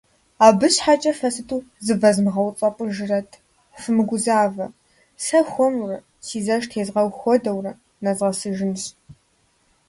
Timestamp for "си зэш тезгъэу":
6.25-7.09